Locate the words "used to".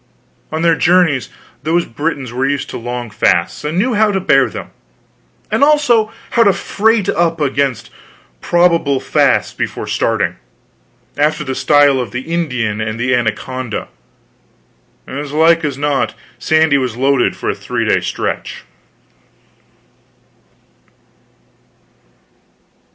2.47-2.77